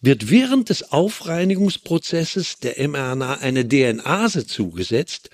wird 0.00 0.30
während 0.30 0.68
des 0.68 0.92
Aufreinigungsprozesses 0.92 2.58
der 2.58 2.88
mRNA 2.88 3.34
eine 3.34 3.64
DNase 3.64 4.46
zugesetzt, 4.46 5.30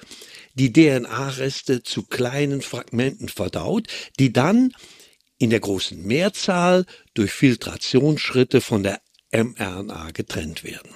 die 0.55 0.73
DNA-Reste 0.73 1.83
zu 1.83 2.03
kleinen 2.03 2.63
Fragmenten 2.63 3.29
verdaut, 3.29 3.89
die 4.19 4.33
dann 4.33 4.73
in 5.39 5.51
der 5.51 5.61
großen 5.61 6.03
Mehrzahl 6.03 6.87
durch 7.15 7.33
Filtrationsschritte 7.33 8.61
von 8.61 8.83
der 8.83 9.01
mRNA 9.33 10.11
getrennt 10.13 10.65
werden. 10.65 10.91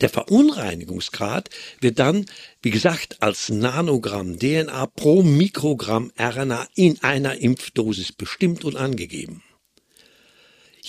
Der 0.00 0.08
Verunreinigungsgrad 0.08 1.50
wird 1.80 1.98
dann, 1.98 2.26
wie 2.62 2.70
gesagt, 2.70 3.22
als 3.22 3.50
Nanogramm 3.50 4.38
DNA 4.38 4.86
pro 4.86 5.22
Mikrogramm 5.22 6.10
RNA 6.18 6.66
in 6.74 7.02
einer 7.02 7.36
Impfdosis 7.36 8.12
bestimmt 8.12 8.64
und 8.64 8.76
angegeben. 8.76 9.42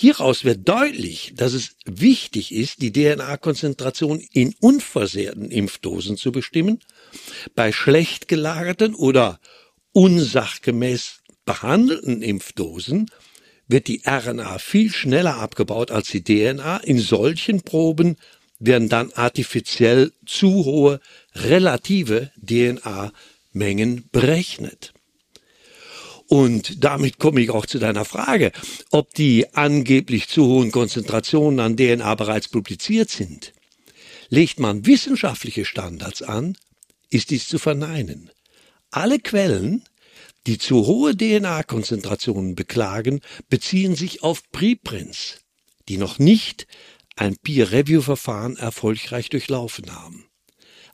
Hieraus 0.02 0.44
wird 0.44 0.68
deutlich, 0.68 1.32
dass 1.36 1.52
es 1.52 1.76
wichtig 1.84 2.52
ist, 2.52 2.82
die 2.82 2.90
DNA-Konzentration 2.90 4.18
in 4.32 4.52
unversehrten 4.60 5.48
Impfdosen 5.48 6.16
zu 6.16 6.32
bestimmen. 6.32 6.80
Bei 7.54 7.70
schlecht 7.70 8.26
gelagerten 8.26 8.96
oder 8.96 9.38
unsachgemäß 9.92 11.20
behandelten 11.44 12.20
Impfdosen 12.20 13.12
wird 13.68 13.86
die 13.86 14.02
RNA 14.04 14.58
viel 14.58 14.92
schneller 14.92 15.36
abgebaut 15.36 15.92
als 15.92 16.08
die 16.08 16.24
DNA. 16.24 16.78
In 16.78 16.98
solchen 16.98 17.62
Proben 17.62 18.16
werden 18.58 18.88
dann 18.88 19.12
artifiziell 19.12 20.10
zu 20.26 20.64
hohe 20.64 20.98
relative 21.36 22.32
DNA-Mengen 22.44 24.08
berechnet. 24.10 24.94
Und 26.32 26.82
damit 26.82 27.18
komme 27.18 27.42
ich 27.42 27.50
auch 27.50 27.66
zu 27.66 27.78
deiner 27.78 28.06
Frage, 28.06 28.52
ob 28.90 29.12
die 29.12 29.52
angeblich 29.52 30.28
zu 30.28 30.46
hohen 30.46 30.72
Konzentrationen 30.72 31.60
an 31.60 31.76
DNA 31.76 32.14
bereits 32.14 32.48
publiziert 32.48 33.10
sind. 33.10 33.52
Legt 34.30 34.58
man 34.58 34.86
wissenschaftliche 34.86 35.66
Standards 35.66 36.22
an, 36.22 36.56
ist 37.10 37.28
dies 37.28 37.46
zu 37.48 37.58
verneinen. 37.58 38.30
Alle 38.90 39.18
Quellen, 39.18 39.84
die 40.46 40.56
zu 40.56 40.86
hohe 40.86 41.14
DNA-Konzentrationen 41.14 42.54
beklagen, 42.54 43.20
beziehen 43.50 43.94
sich 43.94 44.22
auf 44.22 44.50
Preprints, 44.52 45.42
die 45.90 45.98
noch 45.98 46.18
nicht 46.18 46.66
ein 47.14 47.36
Peer-Review-Verfahren 47.36 48.56
erfolgreich 48.56 49.28
durchlaufen 49.28 49.94
haben. 49.94 50.24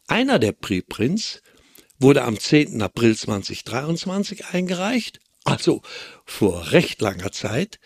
Einer 0.08 0.40
der 0.40 0.50
Preprints 0.50 1.42
wurde 2.00 2.24
am 2.24 2.40
10. 2.40 2.82
April 2.82 3.16
2023 3.16 4.46
eingereicht 4.46 5.20
also 5.48 5.80
vor 6.26 6.72
recht 6.72 7.00
langer 7.00 7.32
Zeit, 7.32 7.78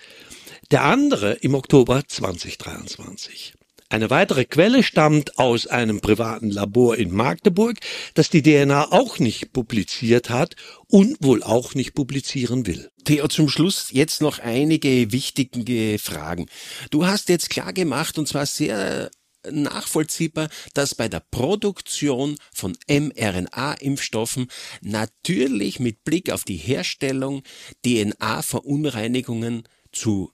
der 0.70 0.82
andere 0.82 1.34
im 1.34 1.54
Oktober 1.54 2.02
2023. 2.06 3.54
Eine 3.88 4.08
weitere 4.08 4.46
Quelle 4.46 4.82
stammt 4.82 5.38
aus 5.38 5.66
einem 5.66 6.00
privaten 6.00 6.50
Labor 6.50 6.96
in 6.96 7.12
Magdeburg, 7.12 7.76
das 8.14 8.30
die 8.30 8.42
DNA 8.42 8.90
auch 8.90 9.18
nicht 9.18 9.52
publiziert 9.52 10.30
hat 10.30 10.56
und 10.88 11.18
wohl 11.20 11.42
auch 11.42 11.74
nicht 11.74 11.94
publizieren 11.94 12.66
will. 12.66 12.88
Theo, 13.04 13.28
zum 13.28 13.48
Schluss 13.48 13.88
jetzt 13.90 14.22
noch 14.22 14.38
einige 14.38 15.12
wichtige 15.12 15.98
Fragen. 15.98 16.46
Du 16.90 17.06
hast 17.06 17.28
jetzt 17.28 17.50
klar 17.50 17.74
gemacht, 17.74 18.18
und 18.18 18.26
zwar 18.26 18.46
sehr 18.46 19.10
nachvollziehbar, 19.50 20.48
dass 20.74 20.94
bei 20.94 21.08
der 21.08 21.20
Produktion 21.20 22.36
von 22.54 22.76
mRNA-Impfstoffen 22.88 24.48
natürlich 24.80 25.80
mit 25.80 26.04
Blick 26.04 26.30
auf 26.30 26.44
die 26.44 26.56
Herstellung 26.56 27.42
DNA-Verunreinigungen 27.84 29.64
zu 29.92 30.32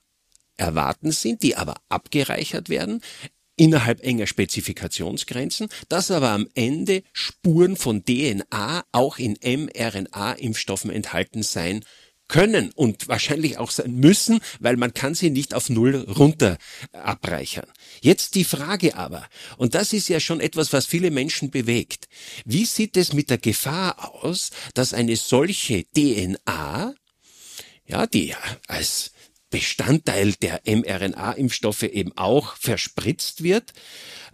erwarten 0.57 1.13
sind, 1.13 1.43
die 1.43 1.57
aber 1.57 1.77
abgereichert 1.89 2.69
werden 2.69 3.01
innerhalb 3.59 4.03
enger 4.05 4.27
Spezifikationsgrenzen, 4.27 5.69
dass 5.89 6.11
aber 6.11 6.31
am 6.31 6.49
Ende 6.55 7.03
Spuren 7.13 7.77
von 7.77 8.05
DNA 8.05 8.85
auch 8.93 9.19
in 9.19 9.37
mRNA-Impfstoffen 9.43 10.91
enthalten 10.91 11.43
sein 11.43 11.85
können 12.29 12.71
und 12.75 13.09
wahrscheinlich 13.09 13.59
auch 13.59 13.71
sein 13.71 13.95
müssen, 13.95 14.41
weil 14.61 14.77
man 14.77 14.95
kann 14.95 15.15
sie 15.15 15.31
nicht 15.31 15.55
auf 15.55 15.71
Null 15.71 15.97
runter 15.97 16.59
abreichern. 16.93 17.67
Jetzt 18.01 18.35
die 18.35 18.45
Frage 18.45 18.95
aber, 18.97 19.27
und 19.57 19.75
das 19.75 19.93
ist 19.93 20.09
ja 20.09 20.21
schon 20.21 20.41
etwas, 20.41 20.73
was 20.73 20.87
viele 20.87 21.11
Menschen 21.11 21.51
bewegt. 21.51 22.09
Wie 22.45 22.67
sieht 22.67 22.97
es 22.97 23.13
mit 23.13 23.31
der 23.31 23.39
Gefahr 23.39 24.15
aus, 24.23 24.51
dass 24.75 24.93
eine 24.93 25.17
solche 25.17 25.85
DNA, 25.95 26.95
ja, 27.87 28.07
die 28.07 28.35
als 28.67 29.13
Bestandteil 29.51 30.33
der 30.35 30.61
mRNA-Impfstoffe 30.67 31.85
eben 31.85 32.13
auch 32.17 32.57
verspritzt 32.57 33.43
wird, 33.43 33.73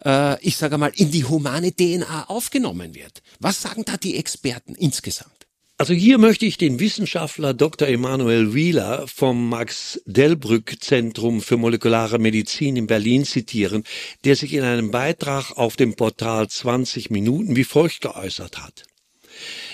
äh, 0.04 0.40
ich 0.42 0.56
sage 0.56 0.76
mal, 0.76 0.92
in 0.96 1.12
die 1.12 1.24
humane 1.24 1.72
DNA 1.72 2.24
aufgenommen 2.24 2.94
wird. 2.94 3.22
Was 3.38 3.62
sagen 3.62 3.84
da 3.84 3.96
die 3.96 4.16
Experten 4.16 4.74
insgesamt? 4.74 5.43
Also 5.76 5.92
hier 5.92 6.18
möchte 6.18 6.46
ich 6.46 6.56
den 6.56 6.78
Wissenschaftler 6.78 7.52
Dr. 7.52 7.88
Emanuel 7.88 8.54
Wieler 8.54 9.08
vom 9.08 9.48
Max 9.48 10.00
Delbrück 10.06 10.76
Zentrum 10.80 11.40
für 11.40 11.56
molekulare 11.56 12.20
Medizin 12.20 12.76
in 12.76 12.86
Berlin 12.86 13.24
zitieren, 13.24 13.82
der 14.22 14.36
sich 14.36 14.52
in 14.52 14.62
einem 14.62 14.92
Beitrag 14.92 15.50
auf 15.50 15.74
dem 15.74 15.96
Portal 15.96 16.48
20 16.48 17.10
Minuten 17.10 17.56
wie 17.56 17.64
folgt 17.64 18.02
geäußert 18.02 18.62
hat. 18.62 18.84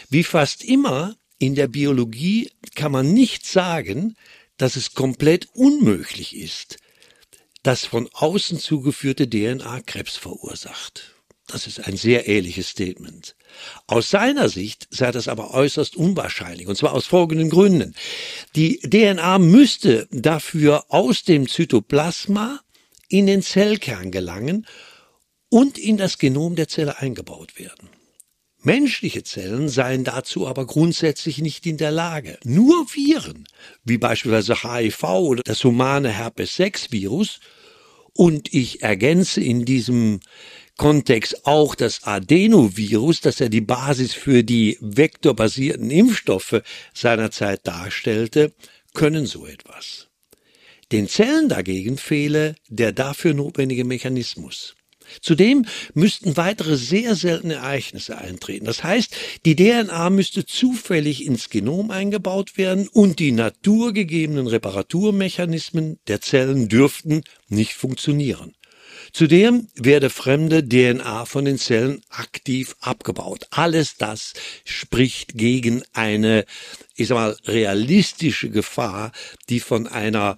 Wie 0.08 0.24
fast 0.24 0.64
immer 0.64 1.16
in 1.38 1.54
der 1.54 1.68
Biologie 1.68 2.50
kann 2.74 2.92
man 2.92 3.12
nicht 3.12 3.44
sagen, 3.44 4.16
dass 4.56 4.76
es 4.76 4.94
komplett 4.94 5.48
unmöglich 5.52 6.34
ist, 6.34 6.78
dass 7.62 7.84
von 7.84 8.08
außen 8.14 8.58
zugeführte 8.58 9.28
DNA 9.28 9.80
Krebs 9.82 10.16
verursacht. 10.16 11.14
Das 11.46 11.66
ist 11.66 11.80
ein 11.80 11.98
sehr 11.98 12.26
ehrliches 12.26 12.70
Statement. 12.70 13.36
Aus 13.86 14.10
seiner 14.10 14.48
Sicht 14.48 14.88
sei 14.90 15.10
das 15.10 15.28
aber 15.28 15.52
äußerst 15.52 15.96
unwahrscheinlich, 15.96 16.66
und 16.66 16.76
zwar 16.76 16.92
aus 16.92 17.06
folgenden 17.06 17.50
Gründen. 17.50 17.94
Die 18.56 18.78
DNA 18.78 19.38
müsste 19.38 20.08
dafür 20.10 20.84
aus 20.88 21.24
dem 21.24 21.48
Zytoplasma 21.48 22.60
in 23.08 23.26
den 23.26 23.42
Zellkern 23.42 24.10
gelangen 24.10 24.66
und 25.48 25.78
in 25.78 25.96
das 25.96 26.18
Genom 26.18 26.54
der 26.54 26.68
Zelle 26.68 26.98
eingebaut 26.98 27.58
werden. 27.58 27.88
Menschliche 28.62 29.22
Zellen 29.22 29.70
seien 29.70 30.04
dazu 30.04 30.46
aber 30.46 30.66
grundsätzlich 30.66 31.38
nicht 31.38 31.64
in 31.66 31.78
der 31.78 31.90
Lage. 31.90 32.38
Nur 32.44 32.86
Viren, 32.92 33.48
wie 33.84 33.96
beispielsweise 33.96 34.62
HIV 34.62 35.02
oder 35.04 35.42
das 35.42 35.64
humane 35.64 36.10
Herpes-6-Virus, 36.10 37.40
und 38.12 38.52
ich 38.52 38.82
ergänze 38.82 39.40
in 39.40 39.64
diesem 39.64 40.20
Kontext 40.80 41.46
auch 41.46 41.74
das 41.74 42.04
Adenovirus, 42.04 43.20
das 43.20 43.38
ja 43.38 43.50
die 43.50 43.60
Basis 43.60 44.14
für 44.14 44.42
die 44.42 44.78
vektorbasierten 44.80 45.90
Impfstoffe 45.90 46.62
seinerzeit 46.94 47.66
darstellte, 47.66 48.54
können 48.94 49.26
so 49.26 49.44
etwas. 49.44 50.08
Den 50.90 51.06
Zellen 51.06 51.50
dagegen 51.50 51.98
fehle 51.98 52.54
der 52.70 52.92
dafür 52.92 53.34
notwendige 53.34 53.84
Mechanismus. 53.84 54.74
Zudem 55.20 55.66
müssten 55.92 56.38
weitere 56.38 56.78
sehr 56.78 57.14
seltene 57.14 57.56
Ereignisse 57.56 58.16
eintreten. 58.16 58.64
Das 58.64 58.82
heißt, 58.82 59.14
die 59.44 59.56
DNA 59.56 60.08
müsste 60.08 60.46
zufällig 60.46 61.26
ins 61.26 61.50
Genom 61.50 61.90
eingebaut 61.90 62.56
werden 62.56 62.88
und 62.88 63.18
die 63.18 63.32
naturgegebenen 63.32 64.46
Reparaturmechanismen 64.46 65.98
der 66.08 66.22
Zellen 66.22 66.70
dürften 66.70 67.20
nicht 67.48 67.74
funktionieren. 67.74 68.54
Zudem 69.12 69.68
werde 69.74 70.10
fremde 70.10 70.66
DNA 70.66 71.24
von 71.24 71.44
den 71.44 71.58
Zellen 71.58 72.02
aktiv 72.08 72.76
abgebaut. 72.80 73.46
Alles 73.50 73.96
das 73.96 74.34
spricht 74.64 75.36
gegen 75.36 75.82
eine, 75.92 76.44
ich 76.94 77.08
sag 77.08 77.16
mal, 77.16 77.36
realistische 77.46 78.50
Gefahr, 78.50 79.12
die 79.48 79.60
von 79.60 79.86
einer 79.86 80.36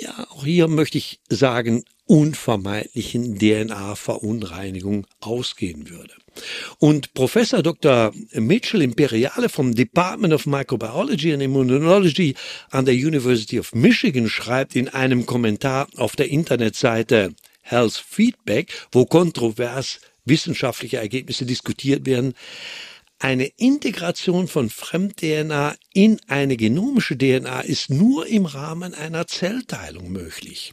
ja, 0.00 0.26
auch 0.30 0.44
hier 0.44 0.66
möchte 0.68 0.98
ich 0.98 1.20
sagen, 1.28 1.84
unvermeidlichen 2.06 3.38
DNA-Verunreinigung 3.38 5.06
ausgehen 5.20 5.90
würde. 5.90 6.14
Und 6.78 7.14
Professor 7.14 7.62
Dr. 7.62 8.12
Mitchell 8.32 8.82
Imperiale 8.82 9.48
vom 9.48 9.74
Department 9.74 10.32
of 10.32 10.46
Microbiology 10.46 11.32
and 11.32 11.42
Immunology 11.42 12.34
an 12.70 12.84
der 12.84 12.94
University 12.94 13.60
of 13.60 13.74
Michigan 13.74 14.28
schreibt 14.28 14.74
in 14.74 14.88
einem 14.88 15.26
Kommentar 15.26 15.86
auf 15.96 16.16
der 16.16 16.30
Internetseite 16.30 17.34
Health 17.70 17.94
Feedback, 17.94 18.72
wo 18.92 19.06
kontrovers 19.06 20.00
wissenschaftliche 20.24 20.98
Ergebnisse 20.98 21.46
diskutiert 21.46 22.04
werden, 22.04 22.34
eine 23.18 23.46
Integration 23.46 24.48
von 24.48 24.70
Fremd-DNA 24.70 25.76
in 25.92 26.20
eine 26.26 26.56
genomische 26.56 27.18
DNA 27.18 27.60
ist 27.60 27.90
nur 27.90 28.26
im 28.26 28.46
Rahmen 28.46 28.94
einer 28.94 29.26
Zellteilung 29.26 30.10
möglich. 30.10 30.72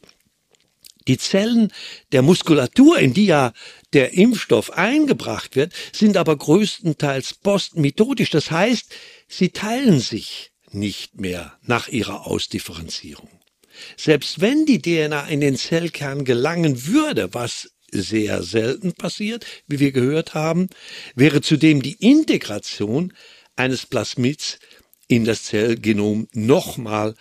Die 1.08 1.18
Zellen 1.18 1.72
der 2.12 2.22
Muskulatur, 2.22 3.00
in 3.00 3.13
die 3.13 3.27
ja 3.27 3.54
der 3.94 4.13
Impfstoff 4.13 4.72
eingebracht 4.72 5.56
wird, 5.56 5.74
sind 5.94 6.18
aber 6.18 6.36
größtenteils 6.36 7.36
postmethodisch. 7.36 8.30
Das 8.30 8.51
heißt, 8.51 8.94
sie 9.27 9.50
teilen 9.50 10.00
sich 10.00 10.51
nicht 10.72 11.20
mehr 11.20 11.58
nach 11.63 11.88
ihrer 11.88 12.27
Ausdifferenzierung. 12.27 13.37
Selbst 13.96 14.42
wenn 14.42 14.66
die 14.66 14.81
DNA 14.81 15.27
in 15.27 15.42
den 15.42 15.55
Zellkern 15.55 16.25
gelangen 16.25 16.85
würde, 16.87 17.33
was 17.33 17.72
sehr 17.92 18.44
selten 18.44 18.94
passiert, 18.94 19.46
wie 19.68 19.79
wir 19.79 19.92
gehört 19.92 20.33
haben, 20.33 20.70
wäre 21.16 21.42
zudem 21.42 21.81
die 21.81 21.94
Integration 21.94 23.13
eines 23.55 23.85
Plasmids 23.85 24.59
in 25.07 25.25
das 25.25 25.44
Zellgenom 25.44 26.27
nochmal 26.33 27.16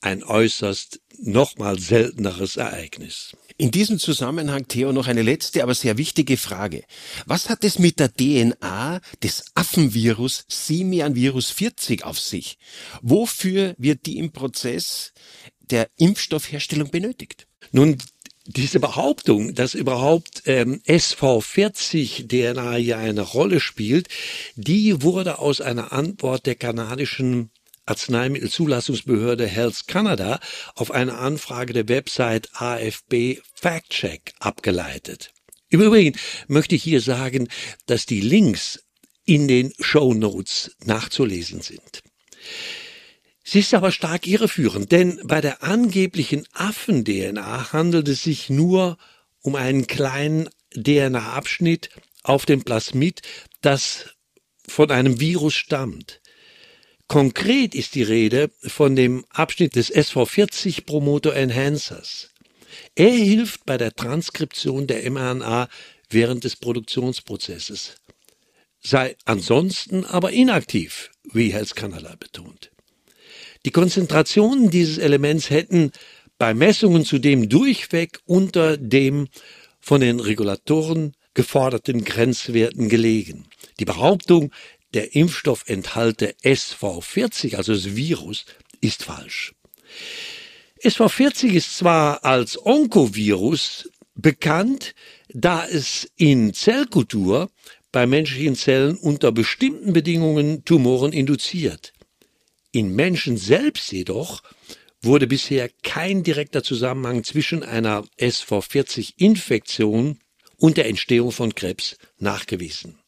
ein 0.00 0.24
äußerst 0.24 1.00
nochmal 1.18 1.78
selteneres 1.78 2.56
Ereignis. 2.56 3.36
In 3.56 3.70
diesem 3.70 3.98
Zusammenhang, 4.00 4.66
Theo, 4.66 4.92
noch 4.92 5.06
eine 5.06 5.22
letzte, 5.22 5.62
aber 5.62 5.74
sehr 5.74 5.96
wichtige 5.96 6.36
Frage. 6.36 6.82
Was 7.26 7.48
hat 7.48 7.62
es 7.62 7.78
mit 7.78 8.00
der 8.00 8.12
DNA 8.12 9.00
des 9.22 9.44
Affenvirus 9.54 10.44
Simian 10.48 11.14
Virus 11.14 11.50
40 11.50 12.04
auf 12.04 12.18
sich? 12.18 12.58
Wofür 13.02 13.74
wird 13.78 14.06
die 14.06 14.18
im 14.18 14.32
Prozess 14.32 15.12
der 15.70 15.88
Impfstoffherstellung 15.96 16.90
benötigt? 16.90 17.46
Nun, 17.70 17.98
diese 18.46 18.80
Behauptung, 18.80 19.54
dass 19.54 19.74
überhaupt 19.74 20.42
ähm, 20.46 20.80
SV40-DNA 20.86 22.74
hier 22.74 22.98
eine 22.98 23.20
Rolle 23.20 23.60
spielt, 23.60 24.08
die 24.56 25.02
wurde 25.02 25.38
aus 25.38 25.60
einer 25.60 25.92
Antwort 25.92 26.46
der 26.46 26.56
kanadischen 26.56 27.50
Arzneimittelzulassungsbehörde 27.86 29.46
Health 29.46 29.86
Canada 29.86 30.40
auf 30.74 30.90
eine 30.90 31.18
Anfrage 31.18 31.72
der 31.72 31.88
Website 31.88 32.48
AFB 32.54 33.38
Factcheck 33.54 34.34
abgeleitet. 34.38 35.32
Im 35.68 35.80
Übrigen 35.80 36.18
möchte 36.48 36.74
ich 36.74 36.82
hier 36.82 37.00
sagen, 37.00 37.48
dass 37.86 38.06
die 38.06 38.20
Links 38.20 38.84
in 39.24 39.48
den 39.48 39.72
Show 39.80 40.14
Notes 40.14 40.76
nachzulesen 40.84 41.60
sind. 41.60 42.02
Sie 43.44 43.58
ist 43.58 43.74
aber 43.74 43.90
stark 43.90 44.26
irreführend, 44.26 44.92
denn 44.92 45.20
bei 45.24 45.40
der 45.40 45.62
angeblichen 45.62 46.46
Affen-DNA 46.52 47.72
handelt 47.72 48.08
es 48.08 48.22
sich 48.22 48.50
nur 48.50 48.98
um 49.40 49.56
einen 49.56 49.86
kleinen 49.86 50.48
DNA-Abschnitt 50.74 51.90
auf 52.22 52.46
dem 52.46 52.62
Plasmid, 52.62 53.22
das 53.60 54.06
von 54.68 54.90
einem 54.90 55.20
Virus 55.20 55.54
stammt. 55.54 56.20
Konkret 57.08 57.74
ist 57.74 57.94
die 57.94 58.04
Rede 58.04 58.50
von 58.62 58.96
dem 58.96 59.26
Abschnitt 59.28 59.76
des 59.76 59.92
SV40 59.92 60.86
Promoter 60.86 61.34
Enhancers. 61.34 62.30
Er 62.94 63.10
hilft 63.10 63.66
bei 63.66 63.76
der 63.76 63.94
Transkription 63.94 64.86
der 64.86 65.10
mRNA 65.10 65.68
während 66.08 66.44
des 66.44 66.56
Produktionsprozesses, 66.56 67.96
sei 68.80 69.16
ansonsten 69.24 70.04
aber 70.06 70.32
inaktiv, 70.32 71.10
wie 71.32 71.52
Health 71.52 71.76
Canada 71.76 72.16
betont. 72.18 72.71
Die 73.64 73.70
Konzentrationen 73.70 74.70
dieses 74.70 74.98
Elements 74.98 75.50
hätten 75.50 75.92
bei 76.38 76.54
Messungen 76.54 77.04
zudem 77.04 77.48
durchweg 77.48 78.18
unter 78.26 78.76
dem 78.76 79.28
von 79.80 80.00
den 80.00 80.18
Regulatoren 80.18 81.14
geforderten 81.34 82.04
Grenzwerten 82.04 82.88
gelegen. 82.88 83.46
Die 83.78 83.84
Behauptung, 83.84 84.52
der 84.94 85.14
Impfstoff 85.14 85.64
enthalte 85.66 86.34
SV40, 86.42 87.56
also 87.56 87.72
das 87.72 87.94
Virus, 87.96 88.44
ist 88.80 89.04
falsch. 89.04 89.54
SV40 90.82 91.52
ist 91.52 91.76
zwar 91.76 92.24
als 92.24 92.58
Onkovirus 92.66 93.88
bekannt, 94.14 94.94
da 95.28 95.66
es 95.66 96.10
in 96.16 96.52
Zellkultur 96.52 97.50
bei 97.92 98.06
menschlichen 98.06 98.56
Zellen 98.56 98.96
unter 98.96 99.32
bestimmten 99.32 99.92
Bedingungen 99.92 100.64
Tumoren 100.64 101.12
induziert. 101.12 101.92
In 102.72 102.94
Menschen 102.94 103.36
selbst 103.36 103.92
jedoch 103.92 104.42
wurde 105.02 105.26
bisher 105.26 105.68
kein 105.82 106.22
direkter 106.22 106.62
Zusammenhang 106.62 107.22
zwischen 107.22 107.62
einer 107.62 108.04
SV40-Infektion 108.18 110.18
und 110.56 110.76
der 110.78 110.86
Entstehung 110.86 111.32
von 111.32 111.54
Krebs 111.54 111.98
nachgewiesen. 112.18 112.98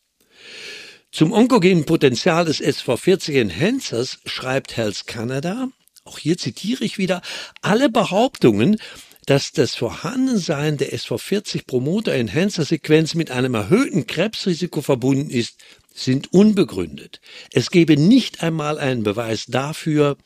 Zum 1.11 1.33
onkogenen 1.33 1.87
Potenzial 1.87 2.45
des 2.45 2.61
SV40 2.61 3.41
Enhancers 3.41 4.19
schreibt 4.27 4.77
Health 4.77 5.07
Canada, 5.07 5.69
auch 6.05 6.19
hier 6.19 6.37
zitiere 6.37 6.85
ich 6.85 6.99
wieder, 6.99 7.23
alle 7.63 7.89
Behauptungen, 7.89 8.77
dass 9.25 9.53
das 9.53 9.75
Vorhandensein 9.75 10.77
der 10.77 10.93
SV40 10.93 11.67
Promoter 11.67 12.13
Enhancer 12.13 12.65
Sequenz 12.65 13.15
mit 13.15 13.31
einem 13.31 13.55
erhöhten 13.55 14.07
Krebsrisiko 14.07 14.83
verbunden 14.83 15.31
ist, 15.31 15.57
sind 15.95 16.33
unbegründet. 16.33 17.21
Es 17.53 17.71
gebe 17.71 17.97
nicht 17.97 18.43
einmal 18.43 18.79
einen 18.79 19.05
Beweis 19.05 19.47
dafür, 19.47 20.19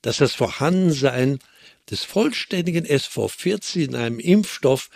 dass 0.00 0.18
das 0.18 0.34
Vorhandensein 0.34 1.40
des 1.90 2.04
vollständigen 2.04 2.86
SV40 2.86 3.84
in 3.84 3.96
einem 3.96 4.20
Impfstoff 4.20 4.88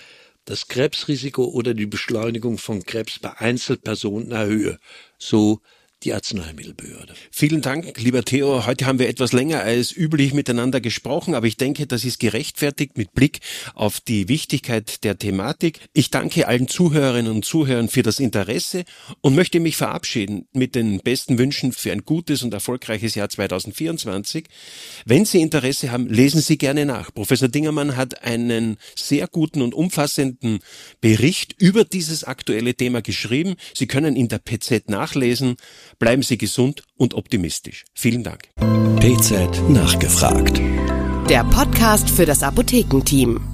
das 0.45 0.69
Krebsrisiko 0.69 1.45
oder 1.45 1.75
die 1.75 1.87
Beschleunigung 1.87 2.59
von 2.59 2.85
Krebs 2.85 3.19
bei 3.19 3.37
Einzelpersonen 3.39 4.31
erhöhe, 4.33 4.79
so 5.19 5.61
die 6.05 6.13
Arzneimittelbehörde. 6.13 7.15
Vielen 7.31 7.63
Dank, 7.63 7.99
lieber 8.01 8.25
Theo. 8.25 8.67
Heute 8.67 8.87
haben 8.87 8.99
wir 8.99 9.09
etwas 9.09 9.33
länger 9.33 9.63
als 9.63 9.97
üblich 9.97 10.35
miteinander 10.35 10.81
gesprochen, 10.81 11.35
aber 11.35 11.47
ich 11.47 11.57
denke, 11.57 11.87
das 11.87 12.05
ist 12.05 12.19
gerechtfertigt 12.21 12.97
mit 12.99 13.15
Blick 13.15 13.41
auf 13.75 14.01
die 14.01 14.29
Wichtigkeit 14.29 15.05
der 15.05 15.19
Thematik. 15.19 15.81
Ich 15.93 16.11
danke 16.11 16.49
allen 16.49 16.69
Zuhörerinnen 16.69 17.33
und 17.33 17.45
Zuhörern 17.45 17.89
für 17.89 18.03
das 18.03 18.21
Interesse 18.21 18.85
und 19.21 19.35
möchte 19.35 19.61
mich 19.61 19.77
verabschieden 19.77 20.47
mit 20.53 20.75
den 20.75 20.99
besten 21.01 21.39
Wünschen 21.39 21.73
für 21.73 21.93
ein 21.93 22.05
gutes 22.05 22.43
und 22.43 22.53
erfolgreiches 22.53 23.15
Jahr 23.15 23.29
2024. 23.29 24.47
Wenn 25.05 25.25
Sie 25.25 25.41
Interesse 25.41 25.91
haben, 25.91 26.09
lesen 26.09 26.41
Sie 26.41 26.59
gerne 26.59 26.87
nach. 26.87 27.13
Professor 27.15 27.49
Dingermann 27.49 27.97
hat 27.97 28.23
einen 28.23 28.77
sehr 28.97 29.29
guten 29.29 29.63
und 29.63 29.75
umfassenden 29.75 30.61
Bericht 31.01 31.55
über 31.59 31.85
dieses 31.85 32.25
aktuelle 32.25 32.75
Thema 32.75 33.03
geschrieben. 33.03 33.55
Sie 33.75 33.87
können 33.87 34.17
in 34.17 34.29
der 34.29 34.39
PZ 34.39 34.89
nachlesen. 34.89 35.57
Bleiben 36.03 36.23
Sie 36.23 36.37
gesund 36.37 36.83
und 36.97 37.15
optimistisch. 37.15 37.85
Vielen 37.95 38.25
Dank. 38.25 38.49
PZ 38.97 39.63
nachgefragt. 39.69 40.61
Der 41.31 41.45
Podcast 41.45 42.11
für 42.11 42.27
das 42.27 42.43
Apothekenteam. 42.43 43.52